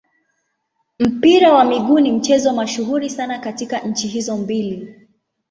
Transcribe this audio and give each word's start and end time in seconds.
Mpira 0.99 1.53
wa 1.53 1.65
miguu 1.65 1.99
ni 1.99 2.11
mchezo 2.11 2.53
mashuhuri 2.53 3.09
sana 3.09 3.39
katika 3.39 3.79
nchi 3.79 4.07
hizo 4.07 4.37
mbili. 4.37 5.07